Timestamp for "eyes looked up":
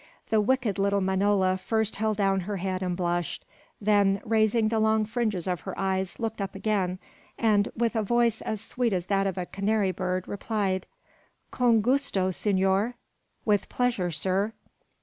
5.77-6.55